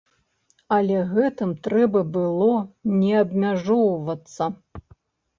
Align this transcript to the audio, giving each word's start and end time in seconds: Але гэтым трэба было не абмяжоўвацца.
Але 0.75 1.01
гэтым 1.09 1.51
трэба 1.67 2.01
было 2.15 2.47
не 3.01 3.11
абмяжоўвацца. 3.23 4.49